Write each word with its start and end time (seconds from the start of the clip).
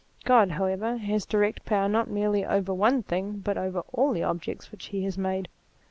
God, 0.23 0.49
however, 0.53 0.97
has 0.97 1.27
direct 1.27 1.63
power 1.63 1.87
not 1.87 2.09
merely 2.09 2.43
over 2.43 2.73
one 2.73 3.03
thing, 3.03 3.33
but 3.37 3.55
over 3.55 3.81
all 3.93 4.13
the 4.13 4.23
objects 4.23 4.71
which 4.71 4.85
he 4.85 5.03
has 5.03 5.15
made. 5.15 5.47